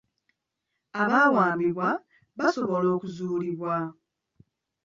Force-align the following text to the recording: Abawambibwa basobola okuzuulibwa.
Abawambibwa 1.01 1.87
basobola 2.37 2.87
okuzuulibwa. 2.95 3.75